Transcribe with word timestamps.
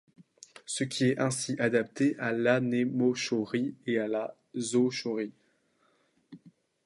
Ce 0.65 0.83
est 1.03 1.19
ainsi 1.19 1.55
adapté 1.59 2.15
à 2.17 2.31
l'anémochorie 2.31 3.75
et 3.85 3.99
à 3.99 4.07
la 4.07 4.35
zoochorie. 4.57 5.35